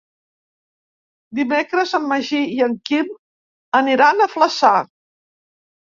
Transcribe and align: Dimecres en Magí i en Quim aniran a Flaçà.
Dimecres 1.41 1.93
en 2.01 2.09
Magí 2.13 2.41
i 2.57 2.59
en 2.71 2.75
Quim 2.91 3.15
aniran 3.85 4.29
a 4.29 4.33
Flaçà. 4.37 4.77